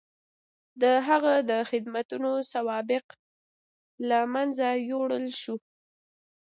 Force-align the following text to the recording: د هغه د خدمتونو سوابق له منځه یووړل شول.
د 0.81 0.83
هغه 1.07 1.33
د 1.49 1.51
خدمتونو 1.69 2.31
سوابق 2.53 3.05
له 4.09 4.19
منځه 4.33 4.67
یووړل 4.89 5.25
شول. 5.41 5.61